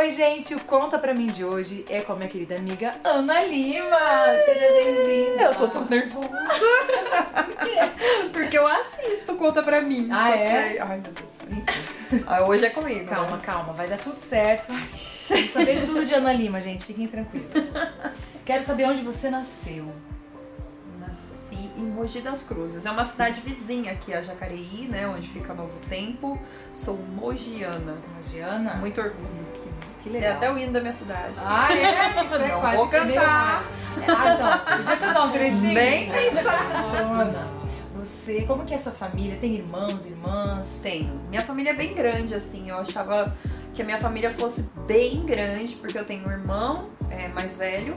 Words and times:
Oi, 0.00 0.08
gente, 0.08 0.54
o 0.54 0.60
Conta 0.60 0.98
Pra 0.98 1.12
Mim 1.12 1.26
de 1.26 1.44
hoje 1.44 1.84
é 1.86 2.00
com 2.00 2.14
a 2.14 2.16
minha 2.16 2.26
querida 2.26 2.56
amiga 2.56 2.94
Ana 3.04 3.44
Lima. 3.44 3.98
Seja 4.46 4.72
bem-vinda. 4.72 5.42
Eu 5.42 5.54
tô 5.54 5.68
tão 5.68 5.84
nervosa. 5.84 6.30
Porque 8.32 8.56
eu 8.56 8.66
assisto 8.66 9.36
Conta 9.36 9.62
Pra 9.62 9.82
Mim. 9.82 10.08
Ah, 10.10 10.30
é? 10.30 10.72
Que... 10.72 10.78
Ai, 10.78 11.02
meu 11.02 11.12
Deus. 11.12 11.34
Enfim. 11.50 12.24
Ah, 12.26 12.40
hoje 12.44 12.64
é 12.64 12.70
comigo. 12.70 13.04
Calma, 13.04 13.36
né? 13.36 13.42
calma, 13.44 13.74
vai 13.74 13.88
dar 13.88 13.98
tudo 13.98 14.16
certo. 14.16 14.72
Vamos 15.28 15.50
saber 15.50 15.84
tudo 15.84 16.02
de 16.06 16.14
Ana 16.14 16.32
Lima, 16.32 16.62
gente, 16.62 16.86
fiquem 16.86 17.06
tranquilos. 17.06 17.74
Quero 18.46 18.62
saber 18.62 18.86
onde 18.86 19.02
você 19.02 19.28
nasceu. 19.28 19.84
Nasci 20.98 21.70
em 21.76 21.84
Mogi 21.84 22.22
das 22.22 22.42
Cruzes. 22.42 22.86
É 22.86 22.90
uma 22.90 23.04
cidade 23.04 23.42
vizinha 23.42 23.92
aqui, 23.92 24.14
a 24.14 24.22
Jacareí, 24.22 24.88
né? 24.90 25.06
Onde 25.06 25.28
fica 25.28 25.52
Novo 25.52 25.78
Tempo. 25.90 26.40
Sou 26.72 26.96
mogiana. 26.96 27.98
Mogiana? 28.16 28.76
Muito 28.76 28.98
orgulho. 28.98 29.50
Que 30.02 30.10
Sei 30.10 30.20
legal. 30.20 30.36
até 30.36 30.52
o 30.52 30.58
hino 30.58 30.72
da 30.72 30.80
minha 30.80 30.92
cidade. 30.92 31.38
Ah, 31.38 31.68
é? 31.72 32.24
Isso 32.24 32.34
é 32.36 32.48
Não 32.48 32.60
quase 32.60 32.76
vou 32.76 32.88
cantar. 32.88 33.64
Ah, 34.08 34.34
então, 34.64 34.76
podia 34.78 34.96
cantar 34.96 35.26
um 35.26 35.30
trechinho. 35.30 35.74
Nem 35.74 36.10
pensar. 36.10 36.70
Ana, 37.12 37.46
você, 37.94 38.42
como 38.42 38.64
que 38.64 38.72
é 38.72 38.76
a 38.76 38.80
sua 38.80 38.92
família? 38.92 39.36
Tem 39.36 39.54
irmãos, 39.54 40.06
irmãs? 40.06 40.80
Tenho. 40.82 41.20
Minha 41.28 41.42
família 41.42 41.70
é 41.70 41.74
bem 41.74 41.94
grande, 41.94 42.34
assim. 42.34 42.70
Eu 42.70 42.78
achava 42.78 43.36
que 43.74 43.82
a 43.82 43.84
minha 43.84 43.98
família 43.98 44.30
fosse 44.32 44.70
bem 44.86 45.24
grande, 45.26 45.74
porque 45.76 45.98
eu 45.98 46.04
tenho 46.06 46.26
um 46.26 46.30
irmão 46.30 46.84
é, 47.10 47.28
mais 47.28 47.58
velho 47.58 47.96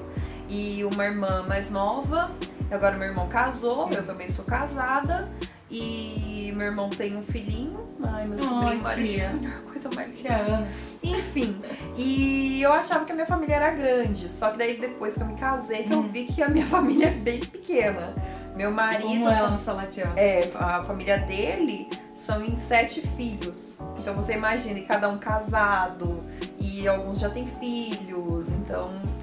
e 0.50 0.84
uma 0.84 1.06
irmã 1.06 1.44
mais 1.48 1.72
nova. 1.72 2.32
Agora 2.70 2.98
meu 2.98 3.08
irmão 3.08 3.28
casou, 3.30 3.90
eu 3.92 4.04
também 4.04 4.28
sou 4.30 4.44
casada. 4.44 5.32
E 5.72 6.54
meu 6.56 6.68
irmão 6.68 6.88
tem 6.90 7.16
um 7.16 7.24
filhinho. 7.24 7.84
Ai, 8.04 8.28
meu 8.28 8.38
Ai, 8.40 8.80
sobrinho. 8.84 9.30
Júnior, 9.32 9.54
coisa 9.72 9.90
mais 9.96 10.22
linda. 10.22 10.68
Enfim, 11.02 11.60
e 11.96 12.62
eu 12.62 12.74
achava 12.74 13.06
que 13.06 13.12
a 13.12 13.16
minha 13.16 13.28
família 13.28 13.56
era 13.56 13.72
grande. 13.72 14.30
Só 14.30 14.52
que 14.52 14.58
daí 14.58 14.78
depois 14.80 15.16
que 15.16 15.22
eu 15.22 15.28
me 15.28 15.36
casei, 15.36 15.84
que 15.84 15.94
eu 15.94 16.04
vi 16.04 16.26
que 16.26 16.42
a 16.42 16.50
minha 16.50 16.66
família 16.68 17.08
é 17.08 17.12
bem 17.12 17.40
pequena. 17.40 18.14
Meu 18.56 18.72
marido. 18.72 19.08
Como 19.08 19.30
ela 19.30 19.50
no 19.50 19.58
Salatiel? 19.58 20.10
É, 20.16 20.48
a 20.56 20.84
família 20.84 21.18
dele 21.18 21.90
são 22.12 22.44
em 22.44 22.56
sete 22.56 23.02
filhos. 23.16 23.80
Então 23.98 24.14
você 24.14 24.34
imagina, 24.34 24.80
cada 24.82 25.10
um 25.10 25.18
casado, 25.18 26.24
e 26.60 26.88
alguns 26.88 27.20
já 27.20 27.30
têm 27.30 27.48
filhos, 27.48 28.50
então 28.52 28.94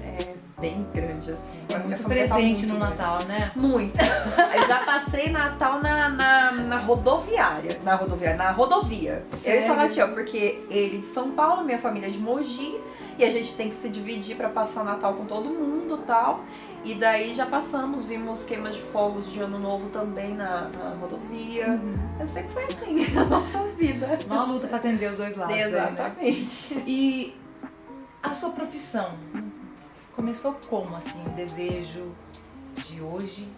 bem 0.61 0.85
grande 0.93 1.31
assim. 1.31 1.59
É 1.67 1.79
muito 1.79 2.03
presente 2.03 2.65
muito 2.65 2.73
no 2.73 2.79
grande. 2.79 2.97
Natal, 2.97 3.23
né? 3.25 3.51
Muito. 3.55 3.97
Eu 4.55 4.67
já 4.67 4.79
passei 4.85 5.29
Natal 5.31 5.81
na, 5.81 6.07
na, 6.07 6.51
na 6.51 6.77
rodoviária. 6.77 7.79
Na 7.83 7.95
rodoviária, 7.95 8.37
na 8.37 8.51
rodovia. 8.51 9.25
Eu 9.31 9.37
Sério? 9.37 9.63
e 9.63 9.67
Salatiel, 9.67 10.09
porque 10.09 10.63
ele 10.69 10.99
de 10.99 11.05
São 11.07 11.31
Paulo, 11.31 11.63
minha 11.65 11.79
família 11.79 12.07
é 12.07 12.11
de 12.11 12.19
Mogi, 12.19 12.79
e 13.17 13.25
a 13.25 13.29
gente 13.29 13.55
tem 13.55 13.69
que 13.69 13.75
se 13.75 13.89
dividir 13.89 14.37
pra 14.37 14.49
passar 14.49 14.85
Natal 14.85 15.15
com 15.15 15.25
todo 15.25 15.49
mundo 15.49 15.99
e 16.01 16.05
tal. 16.05 16.45
E 16.83 16.95
daí 16.95 17.33
já 17.33 17.45
passamos, 17.45 18.05
vimos 18.05 18.45
queimas 18.45 18.75
de 18.75 18.81
fogos 18.81 19.31
de 19.31 19.39
ano 19.39 19.59
novo 19.59 19.89
também 19.89 20.33
na, 20.33 20.69
na 20.69 20.95
rodovia. 20.99 21.69
Uhum. 21.69 21.95
Eu 22.19 22.27
sei 22.27 22.43
que 22.43 22.49
foi 22.49 22.65
assim 22.65 23.05
a 23.17 23.25
nossa 23.25 23.63
vida. 23.77 24.17
Uma 24.27 24.43
luta 24.43 24.67
pra 24.67 24.77
atender 24.77 25.09
os 25.09 25.17
dois 25.17 25.35
lados. 25.35 25.55
aí, 25.55 25.61
né? 25.61 25.67
Exatamente. 25.67 26.83
E 26.85 27.35
a 28.21 28.33
sua 28.35 28.51
profissão 28.51 29.11
começou 30.21 30.53
como 30.69 30.95
assim 30.95 31.25
o 31.25 31.29
desejo 31.29 32.11
de 32.83 33.01
hoje 33.01 33.51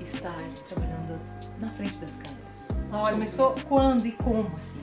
estar 0.00 0.36
trabalhando 0.68 1.16
na 1.60 1.70
frente 1.70 1.96
das 1.98 2.16
câmeras? 2.16 2.84
Olha. 2.92 3.12
Começou 3.12 3.54
quando 3.68 4.04
e 4.04 4.10
como 4.10 4.50
assim? 4.56 4.82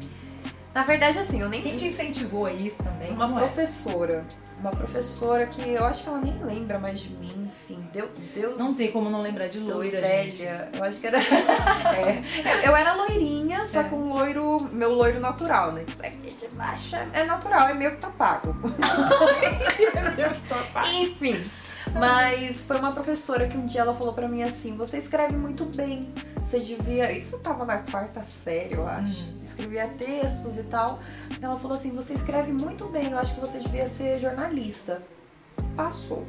Na 0.73 0.82
verdade, 0.84 1.20
assim, 1.20 1.42
eu 1.42 1.50
nem 1.50 1.62
Quem 1.62 1.76
te 1.76 1.88
incentivou 1.88 2.45
a 2.45 2.54
isso 2.54 2.86
também? 2.86 3.12
Uma 3.12 3.28
Como 3.28 3.38
é? 3.38 3.44
Uma 4.64 4.72
professora 4.72 5.45
que 5.45 5.61
eu 5.61 5.83
acho 5.83 6.03
que 6.03 6.09
ela 6.09 6.22
nem 6.22 6.42
lembra 6.42 6.80
mais 6.80 7.02
de 7.02 7.10
mim, 7.10 7.30
enfim. 7.48 7.86
Deu, 7.92 8.10
Deus. 8.33 8.58
Não 8.58 8.73
tem 8.73 8.93
como 8.93 9.10
não 9.10 9.21
lembrar 9.21 9.48
de 9.49 9.60
Deus 9.60 9.83
loira, 9.83 9.99
velha. 9.99 10.23
gente. 10.33 10.77
Eu 10.77 10.83
acho 10.86 11.02
que 11.02 11.08
era. 11.08 11.17
é. 11.20 12.23
Eu, 12.64 12.71
eu 12.71 12.76
era 12.77 12.93
loirinha, 12.93 13.65
só 13.65 13.82
É. 13.82 13.83
com 13.83 13.98
um 13.98 14.14
loiro. 14.14 14.61
Meu 14.71 14.93
loiro 14.93 15.20
natural, 15.20 15.73
né? 15.73 15.83
Isso 15.86 16.02
aqui 16.02 16.32
de 16.33 16.48
baixo 16.55 16.95
é, 16.95 17.05
é 17.11 17.23
natural, 17.26 17.67
é 17.67 17.73
meu 17.73 17.92
que 17.92 17.98
tá 17.98 18.08
pago. 18.08 18.55
é 19.98 20.10
meu 20.11 20.30
que 20.32 20.42
tá 20.48 20.64
pago. 20.71 20.88
Enfim. 20.88 21.43
Mas 21.95 22.65
foi 22.65 22.77
uma 22.80 22.92
professora 22.92 23.48
que 23.48 23.58
um 23.58 23.65
dia 23.65 23.81
ela 23.81 23.93
falou 23.93 24.14
pra 24.14 24.27
mim 24.27 24.43
assim: 24.43 24.76
Você 24.76 24.98
escreve 24.98 25.36
muito 25.36 25.65
bem. 25.65 26.14
Você 26.43 26.59
devia. 26.59 27.11
Isso 27.11 27.39
tava 27.39 27.65
na 27.65 27.77
quarta 27.77 28.23
série, 28.23 28.73
eu 28.73 28.87
acho. 28.87 29.26
Uhum. 29.26 29.39
Escrevia 29.43 29.87
textos 29.87 30.58
e 30.58 30.64
tal. 30.64 30.99
Ela 31.42 31.55
falou 31.55 31.76
assim: 31.76 31.95
Você 31.95 32.14
escreve 32.14 32.52
muito 32.52 32.86
bem, 32.87 33.11
eu 33.11 33.20
acho 33.20 33.36
que 33.36 33.39
você 33.39 33.59
devia 33.59 33.87
ser 33.87 34.20
jornalista. 34.20 35.02
Passou. 35.76 36.26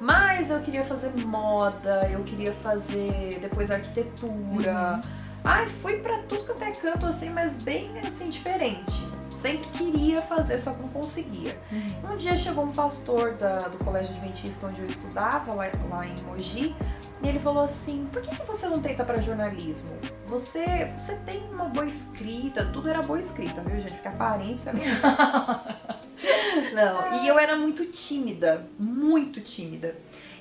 Mas 0.00 0.50
eu 0.50 0.60
queria 0.60 0.84
fazer 0.84 1.14
moda, 1.24 2.08
eu 2.10 2.22
queria 2.24 2.52
fazer 2.52 3.38
depois 3.40 3.70
arquitetura. 3.70 5.00
Ai, 5.42 5.66
fui 5.66 5.98
pra 5.98 6.18
tudo 6.22 6.44
que 6.44 6.52
até 6.52 6.72
canto 6.72 7.06
assim, 7.06 7.30
mas 7.30 7.56
bem 7.56 7.98
assim, 8.00 8.30
diferente. 8.30 9.13
Sempre 9.34 9.68
queria 9.70 10.22
fazer, 10.22 10.58
só 10.58 10.72
que 10.72 10.80
não 10.80 10.88
conseguia. 10.88 11.58
Uhum. 11.72 12.12
Um 12.12 12.16
dia 12.16 12.36
chegou 12.36 12.64
um 12.64 12.72
pastor 12.72 13.34
da- 13.34 13.68
do 13.68 13.78
colégio 13.78 14.12
adventista 14.14 14.66
onde 14.66 14.80
eu 14.80 14.86
estudava, 14.86 15.52
lá, 15.52 15.64
lá 15.90 16.06
em 16.06 16.22
Mogi, 16.22 16.74
e 17.22 17.28
ele 17.28 17.38
falou 17.38 17.64
assim: 17.64 18.06
por 18.12 18.22
que, 18.22 18.34
que 18.34 18.46
você 18.46 18.68
não 18.68 18.80
tenta 18.80 19.04
para 19.04 19.20
jornalismo? 19.20 19.90
Você, 20.26 20.90
você 20.96 21.16
tem 21.16 21.42
uma 21.50 21.64
boa 21.64 21.86
escrita, 21.86 22.64
tudo 22.72 22.88
era 22.88 23.02
boa 23.02 23.18
escrita, 23.18 23.60
viu, 23.62 23.80
gente? 23.80 23.94
Porque 23.94 24.08
a 24.08 24.12
aparência. 24.12 24.72
não, 26.72 27.22
e 27.22 27.28
eu 27.28 27.38
era 27.38 27.56
muito 27.56 27.84
tímida, 27.86 28.68
muito 28.78 29.40
tímida. 29.40 29.94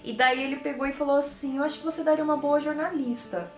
E 0.03 0.13
daí 0.13 0.43
ele 0.43 0.57
pegou 0.57 0.85
e 0.85 0.93
falou 0.93 1.15
assim: 1.15 1.57
eu 1.57 1.63
acho 1.63 1.79
que 1.79 1.85
você 1.85 2.03
daria 2.03 2.23
uma 2.23 2.37
boa 2.37 2.59
jornalista. 2.59 3.51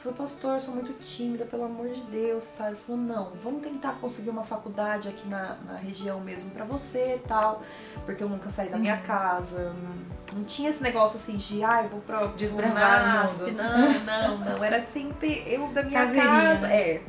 Eu 0.00 0.04
falei, 0.04 0.18
pastor, 0.18 0.54
eu 0.54 0.60
sou 0.62 0.74
muito 0.74 0.94
tímida, 1.04 1.44
pelo 1.44 1.64
amor 1.64 1.90
de 1.90 2.00
Deus, 2.04 2.46
tá? 2.56 2.68
Ele 2.68 2.76
falou, 2.76 3.02
não, 3.02 3.32
vamos 3.44 3.62
tentar 3.62 3.92
conseguir 4.00 4.30
uma 4.30 4.42
faculdade 4.42 5.08
aqui 5.08 5.28
na, 5.28 5.58
na 5.66 5.76
região 5.76 6.18
mesmo 6.20 6.50
pra 6.52 6.64
você 6.64 7.16
e 7.16 7.28
tal, 7.28 7.62
porque 8.06 8.24
eu 8.24 8.28
nunca 8.28 8.48
saí 8.48 8.70
da 8.70 8.78
minha 8.78 8.96
casa, 8.96 9.74
não, 9.74 10.38
não 10.38 10.44
tinha 10.44 10.70
esse 10.70 10.82
negócio 10.82 11.18
assim 11.18 11.36
de, 11.36 11.62
ai, 11.62 11.86
vou 11.86 12.00
pra 12.00 12.28
Desbravar 12.28 13.14
NASP, 13.14 13.50
não, 13.50 14.00
não, 14.00 14.38
não, 14.38 14.64
era 14.64 14.80
sempre 14.80 15.44
eu 15.46 15.68
da 15.68 15.82
minha 15.82 16.00
Caseirinha, 16.00 16.32
casa, 16.32 16.72
é. 16.72 17.02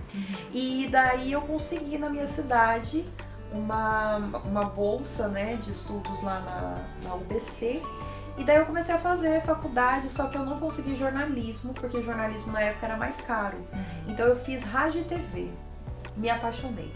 E 0.52 0.90
daí 0.92 1.32
eu 1.32 1.42
consegui 1.44 1.98
na 1.98 2.10
minha 2.10 2.28
cidade 2.28 3.06
uma, 3.54 4.18
uma 4.44 4.66
bolsa, 4.66 5.30
né, 5.30 5.56
de 5.56 5.72
estudos 5.72 6.22
lá 6.24 6.42
na, 6.42 7.08
na 7.08 7.16
UBC, 7.16 7.82
e 8.38 8.44
daí 8.44 8.58
eu 8.58 8.66
comecei 8.66 8.96
a 8.96 8.98
fazer 8.98 9.42
faculdade, 9.42 10.10
só 10.10 10.28
que 10.28 10.38
eu 10.38 10.46
não 10.46 10.60
consegui 10.60 10.96
jornalismo, 10.96 11.74
porque 11.74 12.02
jornalismo 12.02 12.54
na 12.54 12.62
época 12.62 12.86
era 12.86 12.98
mais 12.98 13.22
caro. 13.22 13.58
Então 14.08 14.26
eu 14.26 14.36
fiz 14.36 14.64
rádio 14.64 15.02
e 15.02 15.04
TV. 15.04 15.50
Me 16.16 16.30
apaixonei. 16.30 16.92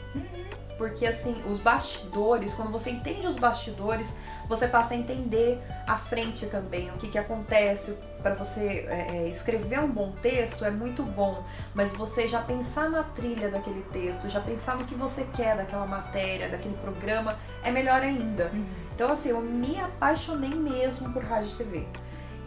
Porque 0.77 1.05
assim, 1.05 1.41
os 1.49 1.57
bastidores, 1.59 2.53
quando 2.53 2.71
você 2.71 2.89
entende 2.89 3.25
os 3.25 3.37
bastidores, 3.37 4.17
você 4.47 4.67
passa 4.67 4.93
a 4.93 4.97
entender 4.97 5.61
a 5.87 5.95
frente 5.95 6.47
também, 6.47 6.89
o 6.91 6.97
que, 6.97 7.07
que 7.07 7.17
acontece. 7.17 7.97
Para 8.21 8.33
você 8.33 8.85
é, 8.89 9.17
é, 9.17 9.29
escrever 9.29 9.79
um 9.79 9.89
bom 9.89 10.11
texto 10.21 10.65
é 10.65 10.71
muito 10.71 11.03
bom, 11.03 11.43
mas 11.73 11.93
você 11.93 12.27
já 12.27 12.41
pensar 12.41 12.89
na 12.89 13.03
trilha 13.03 13.49
daquele 13.49 13.83
texto, 13.83 14.29
já 14.29 14.41
pensar 14.41 14.77
no 14.77 14.85
que 14.85 14.95
você 14.95 15.25
quer 15.33 15.55
daquela 15.55 15.85
matéria, 15.85 16.49
daquele 16.49 16.75
programa, 16.77 17.37
é 17.63 17.71
melhor 17.71 18.01
ainda. 18.01 18.51
Então, 18.95 19.11
assim, 19.11 19.29
eu 19.29 19.41
me 19.41 19.77
apaixonei 19.77 20.55
mesmo 20.55 21.11
por 21.11 21.21
rádio 21.21 21.51
e 21.51 21.55
TV. 21.57 21.87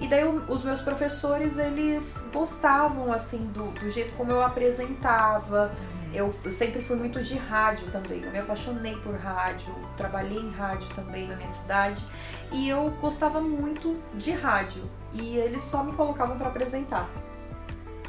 E 0.01 0.07
daí 0.07 0.25
os 0.25 0.65
meus 0.65 0.81
professores, 0.81 1.59
eles 1.59 2.31
gostavam, 2.33 3.13
assim, 3.13 3.47
do, 3.49 3.71
do 3.73 3.91
jeito 3.91 4.15
como 4.17 4.33
eu 4.33 4.43
apresentava. 4.43 5.71
Eu, 6.15 6.35
eu 6.43 6.51
sempre 6.51 6.81
fui 6.81 6.97
muito 6.97 7.23
de 7.23 7.37
rádio 7.37 7.91
também. 7.91 8.23
Eu 8.23 8.31
me 8.31 8.39
apaixonei 8.39 8.97
por 8.97 9.15
rádio, 9.15 9.75
trabalhei 9.97 10.39
em 10.39 10.51
rádio 10.53 10.89
também 10.95 11.29
na 11.29 11.37
minha 11.37 11.51
cidade. 11.51 12.07
E 12.51 12.67
eu 12.67 12.91
gostava 13.01 13.41
muito 13.41 14.01
de 14.15 14.31
rádio. 14.31 14.89
E 15.13 15.37
eles 15.37 15.63
só 15.63 15.83
me 15.83 15.93
colocavam 15.93 16.39
para 16.39 16.49
apresentar. 16.49 17.11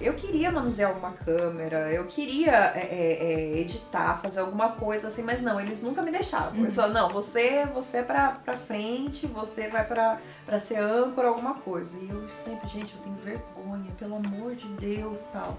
Eu 0.02 0.14
queria 0.14 0.52
manusear 0.52 0.90
alguma 0.90 1.12
câmera, 1.12 1.92
eu 1.92 2.06
queria 2.06 2.74
é, 2.76 2.80
é, 2.80 3.18
é, 3.22 3.60
editar, 3.60 4.20
fazer 4.22 4.40
alguma 4.40 4.70
coisa 4.70 5.08
assim, 5.08 5.24
mas 5.24 5.42
não, 5.42 5.60
eles 5.60 5.82
nunca 5.82 6.02
me 6.02 6.12
deixavam. 6.12 6.62
Eles 6.62 6.76
falavam, 6.76 7.02
não, 7.02 7.10
você, 7.10 7.66
você 7.66 7.98
é 7.98 8.04
pra, 8.04 8.32
pra 8.44 8.56
frente, 8.56 9.28
você 9.28 9.68
vai 9.68 9.86
pra, 9.86 10.18
pra 10.46 10.58
ser 10.58 10.78
âncora, 10.78 11.28
alguma 11.28 11.56
coisa. 11.56 11.98
E 11.98 12.10
eu 12.10 12.30
sempre, 12.30 12.70
gente, 12.70 12.96
eu 12.96 13.02
tenho 13.02 13.16
vergonha, 13.18 13.92
pelo 13.98 14.16
amor 14.16 14.56
de 14.56 14.68
Deus 14.68 15.24
tal. 15.34 15.58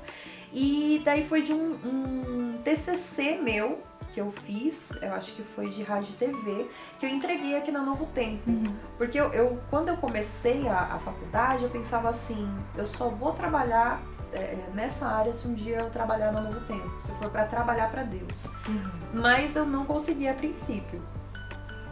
E 0.53 1.03
daí 1.05 1.25
foi 1.25 1.43
de 1.43 1.53
um, 1.53 1.73
um 1.85 2.59
TCC 2.65 3.39
meu 3.43 3.90
que 4.13 4.21
eu 4.21 4.31
fiz, 4.33 4.91
eu 5.03 5.15
acho 5.15 5.33
que 5.33 5.43
foi 5.43 5.69
de 5.69 5.83
rádio 5.83 6.11
e 6.15 6.17
TV, 6.17 6.71
que 6.99 7.07
eu 7.07 7.11
entreguei 7.11 7.57
aqui 7.57 7.71
na 7.71 7.81
Novo 7.83 8.07
Tempo. 8.07 8.43
Porque 8.99 9.19
eu, 9.19 9.33
eu- 9.33 9.61
quando 9.71 9.89
eu 9.89 9.97
comecei 9.97 10.69
a, 10.69 10.79
a 10.95 10.99
faculdade, 10.99 11.65
eu 11.65 11.71
pensava 11.71 12.09
assim, 12.09 12.49
eu 12.77 12.87
só 12.87 13.09
vou 13.09 13.33
trabalhar 13.33 14.01
é, 14.33 14.57
nessa 14.75 15.07
área 15.09 15.33
se 15.33 15.47
um 15.47 15.55
dia 15.55 15.77
eu 15.79 15.91
trabalhar 15.91 16.33
na 16.33 16.41
Novo 16.41 16.61
Tempo, 16.67 16.93
se 16.99 17.13
for 17.13 17.31
pra 17.31 17.45
trabalhar 17.45 17.91
pra 17.91 18.03
Deus. 18.03 18.49
Mas 19.15 19.55
eu 19.57 19.65
não 19.65 19.85
consegui 19.87 20.29
a 20.29 20.35
princípio. 20.35 21.01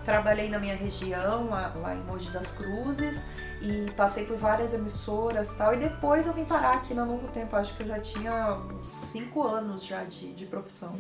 trabalhei 0.05 0.49
na 0.49 0.59
minha 0.59 0.75
região, 0.75 1.49
lá, 1.51 1.73
lá 1.77 1.95
em 1.95 2.03
Mogi 2.05 2.31
das 2.31 2.51
Cruzes, 2.53 3.29
e 3.61 3.91
passei 3.97 4.25
por 4.25 4.37
várias 4.37 4.73
emissoras 4.73 5.53
e 5.53 5.59
tal. 5.59 5.75
E 5.75 5.77
depois 5.77 6.27
eu 6.27 6.33
vim 6.33 6.45
parar 6.45 6.75
aqui 6.77 6.95
na 6.95 7.05
Novo 7.05 7.29
Tempo, 7.29 7.55
acho 7.57 7.75
que 7.77 7.83
eu 7.83 7.89
já 7.89 8.01
tinha 8.01 8.55
uns 8.55 8.89
5 8.89 9.43
anos 9.43 9.85
já 9.85 10.05
de, 10.05 10.33
de 10.33 10.47
profissão. 10.47 10.99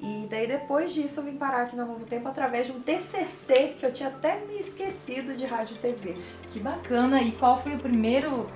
E 0.00 0.26
daí 0.30 0.46
depois 0.46 0.94
disso 0.94 1.20
eu 1.20 1.24
vim 1.24 1.32
parar 1.36 1.62
aqui 1.62 1.74
na 1.74 1.84
Novo 1.84 2.04
Tempo 2.06 2.28
através 2.28 2.66
de 2.66 2.72
um 2.72 2.80
TCC 2.80 3.74
que 3.78 3.84
eu 3.84 3.92
tinha 3.92 4.08
até 4.08 4.38
me 4.46 4.58
esquecido 4.58 5.34
de 5.34 5.44
rádio 5.44 5.74
e 5.74 5.78
TV. 5.78 6.16
Que 6.52 6.60
bacana! 6.60 7.20
E 7.20 7.32
qual 7.32 7.56
foi 7.60 7.74
o 7.74 7.78
primeiro, 7.78 8.48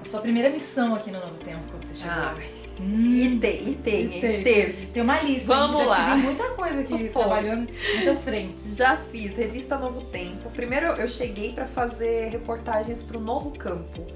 a 0.00 0.04
sua 0.04 0.20
primeira 0.20 0.50
missão 0.50 0.94
aqui 0.94 1.10
no 1.10 1.18
Novo 1.20 1.38
Tempo 1.38 1.60
quando 1.70 1.84
você 1.84 1.94
chegou? 1.94 2.12
Ah, 2.16 2.34
e, 2.82 3.38
te, 3.38 3.46
e 3.46 3.74
tem, 3.82 4.04
E 4.18 4.20
teve. 4.20 4.42
teve. 4.42 4.86
Tem 4.88 5.02
uma 5.02 5.20
lista. 5.20 5.54
Vamos 5.54 5.80
já 5.80 5.86
lá. 5.86 5.96
tive 6.14 6.22
muita 6.26 6.44
coisa 6.50 6.80
aqui, 6.80 6.98
Foi. 7.08 7.22
trabalhando 7.22 7.70
em 7.70 7.94
muitas 7.96 8.24
frentes. 8.24 8.76
Já 8.76 8.96
fiz 8.96 9.36
revista 9.36 9.78
Novo 9.78 10.02
Tempo. 10.06 10.50
Primeiro 10.50 10.86
eu 10.88 11.08
cheguei 11.08 11.52
pra 11.54 11.64
fazer 11.66 12.28
reportagens 12.28 13.02
pro 13.02 13.18
Novo 13.20 13.50
Campo. 13.52 14.06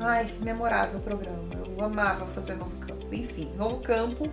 Ai, 0.00 0.28
memorável 0.40 1.00
programa. 1.00 1.48
Eu 1.76 1.84
amava 1.84 2.26
fazer 2.26 2.54
Novo 2.54 2.76
Campo. 2.78 3.06
Enfim, 3.12 3.50
Novo 3.56 3.78
Campo. 3.80 4.28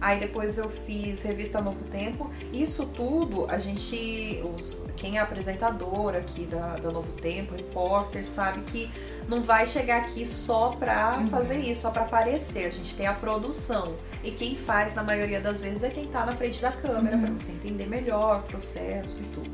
Aí 0.00 0.20
depois 0.20 0.58
eu 0.58 0.68
fiz 0.68 1.22
revista 1.22 1.60
Novo 1.60 1.82
Tempo. 1.88 2.30
Isso 2.52 2.84
tudo, 2.86 3.46
a 3.50 3.58
gente, 3.58 4.42
os, 4.54 4.86
quem 4.96 5.16
é 5.16 5.20
apresentador 5.20 6.14
aqui 6.14 6.44
da, 6.44 6.74
da 6.74 6.90
Novo 6.90 7.12
Tempo, 7.12 7.54
repórter, 7.54 8.24
sabe 8.24 8.60
que 8.62 8.90
não 9.28 9.42
vai 9.42 9.66
chegar 9.66 9.98
aqui 10.02 10.24
só 10.26 10.70
pra 10.70 11.16
Uhum. 11.18 11.28
fazer 11.28 11.58
isso, 11.58 11.82
só 11.82 11.90
pra 11.90 12.02
aparecer. 12.02 12.66
A 12.66 12.70
gente 12.70 12.94
tem 12.94 13.06
a 13.06 13.14
produção. 13.14 13.94
E 14.22 14.30
quem 14.30 14.56
faz, 14.56 14.94
na 14.94 15.02
maioria 15.02 15.40
das 15.40 15.60
vezes, 15.62 15.82
é 15.82 15.90
quem 15.90 16.04
tá 16.04 16.24
na 16.26 16.32
frente 16.32 16.60
da 16.60 16.72
câmera, 16.72 17.16
Uhum. 17.16 17.22
pra 17.22 17.32
você 17.32 17.52
entender 17.52 17.86
melhor 17.86 18.40
o 18.40 18.42
processo 18.42 19.20
e 19.22 19.24
tudo. 19.34 19.50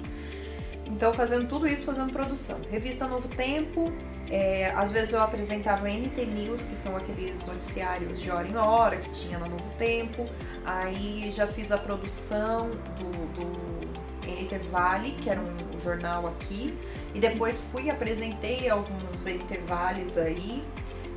Então, 0.91 1.15
fazendo 1.15 1.49
tudo 1.49 1.67
isso, 1.69 1.87
fazendo 1.87 2.13
produção. 2.13 2.61
Revista 2.71 3.07
Novo 3.07 3.29
Tempo, 3.29 3.93
é, 4.29 4.67
às 4.77 4.91
vezes 4.91 5.15
eu 5.15 5.23
apresentava 5.23 5.89
NT 5.89 6.27
News, 6.27 6.67
que 6.67 6.75
são 6.75 6.97
aqueles 6.97 7.47
noticiários 7.47 8.21
de 8.21 8.31
hora 8.31 8.49
em 8.49 8.57
hora 8.57 8.97
que 8.97 9.11
tinha 9.11 9.39
no 9.39 9.49
Novo 9.49 9.71
Tempo. 9.79 10.29
Aí 10.67 11.31
já 11.31 11.47
fiz 11.47 11.71
a 11.71 11.79
produção 11.79 12.71
do, 12.99 13.35
do 13.35 13.91
NT 14.27 14.59
Vale, 14.71 15.13
que 15.13 15.31
era 15.31 15.41
um 15.41 15.81
jornal 15.81 16.27
aqui. 16.27 16.77
E 17.15 17.21
depois 17.21 17.63
fui 17.73 17.89
apresentei 17.89 18.69
alguns 18.69 19.27
NT 19.27 19.59
Vales 19.67 20.19
aí. 20.19 20.63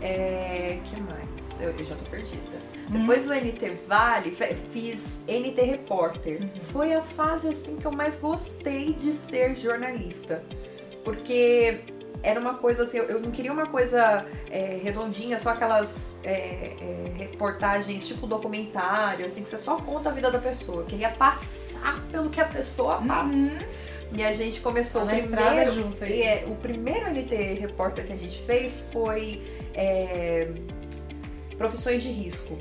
É, 0.01 0.79
que 0.85 1.01
mais? 1.01 1.61
Eu, 1.61 1.71
eu 1.71 1.85
já 1.85 1.95
tô 1.95 2.03
perdida. 2.05 2.72
Depois 2.89 3.25
do 3.25 3.33
NT 3.33 3.77
Vale, 3.87 4.31
fiz 4.71 5.23
NT 5.27 5.61
Repórter. 5.61 6.41
Foi 6.71 6.93
a 6.93 7.01
fase 7.01 7.47
assim 7.47 7.77
que 7.77 7.85
eu 7.85 7.91
mais 7.91 8.19
gostei 8.19 8.93
de 8.93 9.11
ser 9.11 9.55
jornalista. 9.55 10.43
Porque 11.03 11.81
era 12.21 12.39
uma 12.39 12.53
coisa 12.53 12.83
assim, 12.83 12.97
eu, 12.97 13.19
não 13.19 13.31
queria 13.31 13.51
uma 13.51 13.65
coisa 13.65 14.25
é, 14.49 14.79
redondinha, 14.81 15.37
só 15.37 15.49
aquelas 15.49 16.19
é, 16.23 16.31
é, 16.31 17.13
reportagens 17.17 18.07
tipo 18.07 18.25
documentário, 18.25 19.25
assim, 19.25 19.43
que 19.43 19.49
você 19.49 19.57
só 19.57 19.75
conta 19.77 20.09
a 20.09 20.13
vida 20.13 20.31
da 20.31 20.39
pessoa. 20.39 20.81
Eu 20.81 20.85
queria 20.85 21.09
passar 21.09 22.01
pelo 22.11 22.29
que 22.29 22.39
a 22.39 22.45
pessoa 22.45 23.01
passa. 23.01 23.27
Uhum. 23.35 23.59
E 24.15 24.23
a 24.23 24.31
gente 24.31 24.61
começou 24.61 25.01
Tá 25.01 25.07
o 25.07 25.09
na 25.09 25.17
estrada 25.17 25.49
primeiro, 25.49 25.71
junto 25.73 26.03
aí. 26.03 26.21
é, 26.21 26.45
o 26.47 26.55
primeiro 26.55 27.09
NT 27.09 27.35
repórter 27.59 28.05
que 28.05 28.13
a 28.13 28.17
gente 28.17 28.39
fez 28.43 28.87
foi 28.91 29.41
é, 29.73 30.47
profissões 31.57 32.03
de 32.03 32.09
risco. 32.09 32.57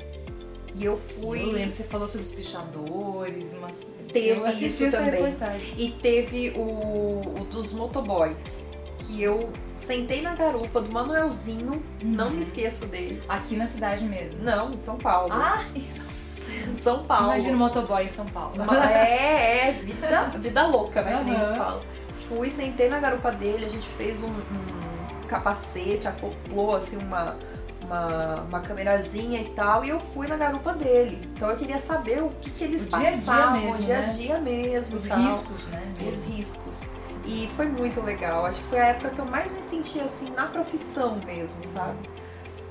E 0.75 0.85
eu 0.85 0.97
fui. 0.97 1.41
Eu 1.43 1.51
lembro, 1.51 1.71
você 1.71 1.83
falou 1.83 2.07
sobre 2.07 2.25
os 2.25 2.31
pichadores, 2.31 3.53
umas... 3.53 3.87
Teve 4.11 4.39
eu 4.39 4.47
isso 4.49 4.89
também. 4.89 5.35
E 5.77 5.91
teve 5.91 6.51
o, 6.55 7.41
o 7.41 7.47
dos 7.51 7.73
motoboys. 7.73 8.67
Que 8.99 9.21
eu 9.21 9.49
sentei 9.75 10.21
na 10.21 10.33
garupa 10.33 10.79
do 10.81 10.91
Manuelzinho, 10.93 11.83
não 12.03 12.31
me 12.31 12.41
esqueço 12.41 12.85
dele. 12.85 13.21
Aqui 13.27 13.55
na 13.55 13.67
cidade 13.67 14.05
mesmo. 14.05 14.41
Não, 14.41 14.69
em 14.69 14.77
São 14.77 14.97
Paulo. 14.97 15.31
Ah, 15.31 15.63
isso. 15.75 16.23
São 16.71 17.03
Paulo. 17.03 17.25
Imagina 17.25 17.55
o 17.55 17.59
motoboy 17.59 18.03
em 18.03 18.09
São 18.09 18.25
Paulo. 18.25 18.53
É, 18.73 19.69
é, 19.69 19.71
vida, 19.71 20.23
vida 20.37 20.67
louca, 20.67 21.01
né? 21.01 21.17
Que 21.17 21.23
nem 21.23 21.33
Aham. 21.33 21.43
eles 21.43 21.55
falam. 21.55 21.81
Fui, 22.27 22.49
sentei 22.49 22.89
na 22.89 22.99
garupa 22.99 23.31
dele, 23.31 23.65
a 23.65 23.69
gente 23.69 23.87
fez 23.87 24.23
um, 24.23 24.29
um 24.29 25.27
capacete, 25.27 26.07
acoplou 26.07 26.75
assim 26.75 26.97
uma, 26.97 27.37
uma, 27.85 28.35
uma 28.41 28.59
câmerazinha 28.61 29.41
e 29.41 29.49
tal, 29.49 29.83
e 29.85 29.89
eu 29.89 29.99
fui 29.99 30.27
na 30.27 30.35
garupa 30.37 30.73
dele. 30.73 31.19
Então 31.35 31.49
eu 31.49 31.57
queria 31.57 31.77
saber 31.77 32.21
o 32.23 32.29
que, 32.41 32.49
que 32.49 32.63
eles 32.63 32.87
O 32.87 32.89
dia 32.89 32.97
a 32.97 33.01
dia 33.01 33.11
passavam, 33.11 33.61
mesmo, 33.61 33.81
o 33.81 33.85
dia 33.85 33.97
a 33.97 34.01
né? 34.01 34.13
dia 34.13 34.39
mesmo. 34.41 34.95
Os 34.95 35.07
tal. 35.07 35.17
riscos, 35.19 35.67
né? 35.67 35.93
Os 36.07 36.23
riscos. 36.27 36.91
E 37.25 37.49
foi 37.55 37.67
muito 37.67 38.01
legal. 38.01 38.45
Acho 38.45 38.59
que 38.61 38.67
foi 38.69 38.79
a 38.79 38.87
época 38.87 39.09
que 39.11 39.19
eu 39.19 39.25
mais 39.25 39.49
me 39.51 39.61
senti 39.61 39.99
assim 39.99 40.29
na 40.31 40.47
profissão 40.47 41.19
mesmo, 41.25 41.65
sabe? 41.65 42.09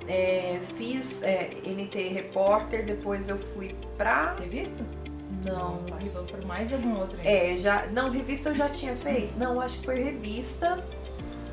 É, 0.09 0.61
fiz 0.77 1.23
é, 1.23 1.51
NT 1.65 2.09
Repórter, 2.09 2.85
depois 2.85 3.29
eu 3.29 3.39
fui 3.39 3.75
pra. 3.97 4.33
Revista? 4.39 4.85
Não, 5.45 5.79
Passou 5.89 6.25
por 6.25 6.45
mais 6.45 6.73
algum 6.73 6.99
outro 6.99 7.17
ainda. 7.19 7.31
é, 7.31 7.57
já. 7.57 7.87
Não, 7.87 8.11
revista 8.11 8.51
eu 8.51 8.55
já 8.55 8.69
tinha 8.69 8.95
feito. 8.95 9.33
Não, 9.39 9.61
acho 9.61 9.79
que 9.79 9.85
foi 9.87 10.03
revista. 10.03 10.85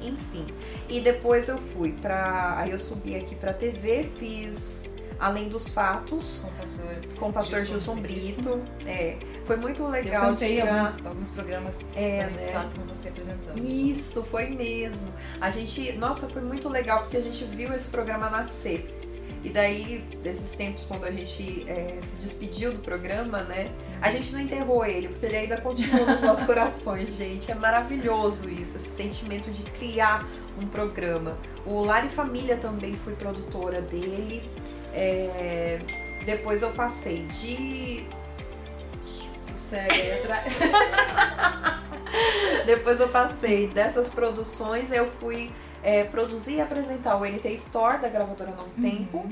Enfim. 0.01 0.45
E 0.87 0.99
depois 1.01 1.47
eu 1.49 1.57
fui 1.57 1.91
pra. 1.93 2.55
Aí 2.57 2.71
eu 2.71 2.79
subi 2.79 3.15
aqui 3.15 3.35
pra 3.35 3.53
TV, 3.53 4.03
fiz 4.17 4.95
Além 5.19 5.49
dos 5.49 5.67
Fatos 5.67 6.39
Com 6.43 6.47
o 6.47 6.51
pastor. 6.53 6.95
com 7.19 7.29
o 7.29 7.33
pastor 7.33 7.59
Gilson 7.59 7.95
Gilson 7.95 8.01
Brito. 8.01 8.61
É, 8.85 9.17
foi 9.43 9.57
muito 9.57 9.85
legal 9.85 10.23
eu 10.23 10.29
cantei 10.29 10.55
tirar. 10.55 10.95
alguns 11.03 11.29
programas 11.29 11.85
É, 11.95 12.23
Além 12.23 12.35
dos 12.35 12.45
né? 12.45 12.51
fatos 12.53 12.73
com 12.75 12.83
você 12.83 13.09
apresentando. 13.09 13.59
Isso, 13.59 14.23
foi 14.23 14.49
mesmo. 14.51 15.13
A 15.41 15.49
gente, 15.49 15.91
nossa, 15.93 16.29
foi 16.29 16.41
muito 16.41 16.69
legal 16.69 17.01
porque 17.01 17.17
a 17.17 17.21
gente 17.21 17.43
viu 17.43 17.73
esse 17.73 17.89
programa 17.89 18.29
nascer. 18.29 18.95
E 19.43 19.49
daí, 19.49 20.03
desses 20.21 20.51
tempos, 20.51 20.83
quando 20.83 21.05
a 21.05 21.11
gente 21.11 21.65
é, 21.67 21.97
se 22.01 22.15
despediu 22.17 22.73
do 22.73 22.79
programa, 22.79 23.41
né? 23.43 23.71
A 24.01 24.09
gente 24.09 24.31
não 24.31 24.39
enterrou 24.39 24.85
ele, 24.85 25.09
porque 25.09 25.25
ele 25.25 25.35
ainda 25.35 25.59
continua 25.59 26.05
nos 26.05 26.21
nossos 26.21 26.45
corações, 26.45 27.15
gente. 27.15 27.51
É 27.51 27.55
maravilhoso 27.55 28.49
isso, 28.49 28.77
esse 28.77 28.89
sentimento 28.89 29.51
de 29.51 29.63
criar 29.63 30.25
um 30.57 30.67
programa. 30.67 31.37
O 31.65 31.83
Lar 31.83 32.05
e 32.05 32.09
Família 32.09 32.57
também 32.57 32.95
fui 32.95 33.13
produtora 33.13 33.81
dele. 33.81 34.41
É, 34.93 35.79
Depois 36.25 36.61
eu 36.61 36.71
passei 36.71 37.25
de 37.27 38.05
Sossega 39.39 39.93
aí 39.93 40.23
atrás. 40.23 40.59
Depois 42.65 42.99
eu 42.99 43.07
passei 43.09 43.67
dessas 43.67 44.09
produções, 44.09 44.91
eu 44.91 45.07
fui 45.07 45.51
é, 45.83 46.03
produzir 46.05 46.55
e 46.55 46.61
apresentar 46.61 47.17
o 47.17 47.25
NT 47.25 47.47
Store 47.53 47.97
da 47.97 48.09
gravadora 48.09 48.51
Novo 48.51 48.73
Tempo. 48.81 49.29